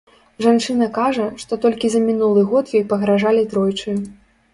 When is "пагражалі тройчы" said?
2.95-3.95